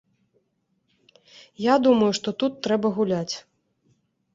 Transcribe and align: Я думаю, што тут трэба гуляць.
Я 1.67 1.75
думаю, 1.85 2.11
што 2.21 2.29
тут 2.43 2.53
трэба 2.67 2.87
гуляць. 3.01 3.35